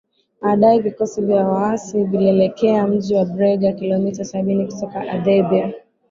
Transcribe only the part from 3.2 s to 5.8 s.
brega kilomita sabini kutoka adhebia